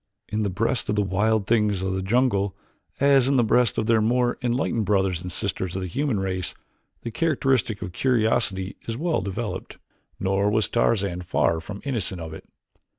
In 0.29 0.41
the 0.41 0.49
breast 0.49 0.89
of 0.89 0.95
the 0.95 1.03
wild 1.03 1.45
things 1.45 1.83
of 1.83 1.93
the 1.93 2.01
jungle, 2.01 2.55
as 2.99 3.27
in 3.27 3.35
the 3.35 3.43
breasts 3.43 3.77
of 3.77 3.85
their 3.85 4.01
more 4.01 4.39
enlightened 4.41 4.83
brothers 4.83 5.21
and 5.21 5.31
sisters 5.31 5.75
of 5.75 5.83
the 5.83 5.87
human 5.87 6.19
race, 6.19 6.55
the 7.03 7.11
characteristic 7.11 7.83
of 7.83 7.91
curiosity 7.93 8.77
is 8.87 8.97
well 8.97 9.21
developed. 9.21 9.77
Nor 10.19 10.49
was 10.49 10.67
Tarzan 10.67 11.21
far 11.21 11.59
from 11.61 11.83
innocent 11.85 12.19
of 12.19 12.33
it. 12.33 12.49